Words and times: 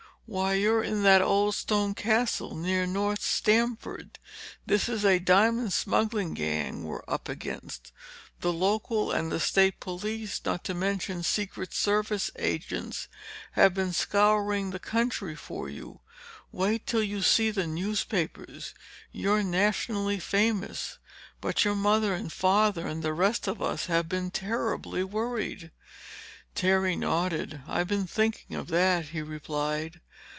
"Why, 0.33 0.53
you're 0.53 0.81
in 0.81 1.03
that 1.03 1.21
old 1.21 1.55
stone 1.55 1.93
Castle—near 1.93 2.85
North 2.87 3.21
Stamford. 3.21 4.17
This 4.65 4.87
is 4.87 5.03
a 5.03 5.19
diamond 5.19 5.73
smuggling 5.73 6.35
gang 6.35 6.83
we're 6.85 7.01
up 7.05 7.27
against. 7.27 7.91
The 8.39 8.53
local 8.53 9.11
and 9.11 9.29
the 9.29 9.41
state 9.41 9.81
police, 9.81 10.39
not 10.45 10.63
to 10.63 10.73
mention 10.73 11.21
Secret 11.23 11.73
Service 11.73 12.31
agents, 12.37 13.09
have 13.53 13.73
been 13.73 13.91
scouring 13.91 14.69
the 14.69 14.79
country 14.79 15.35
for 15.35 15.67
you. 15.67 15.99
Wait 16.49 16.87
till 16.87 17.03
you 17.03 17.21
see 17.21 17.51
the 17.51 17.67
newspapers! 17.67 18.73
You're 19.11 19.43
nationally 19.43 20.19
famous! 20.19 20.97
But 21.41 21.65
your 21.65 21.75
mother 21.75 22.13
and 22.15 22.31
father 22.31 22.87
and 22.87 23.03
the 23.03 23.11
rest 23.11 23.49
of 23.49 23.61
us 23.61 23.87
have 23.87 24.07
been 24.07 24.31
terribly 24.31 25.03
worried." 25.03 25.71
Terry 26.55 26.95
nodded. 26.95 27.63
"I've 27.67 27.87
been 27.89 28.07
thinking 28.07 28.55
of 28.55 28.67
that," 28.69 29.09
he 29.09 29.21
replied. 29.21 29.99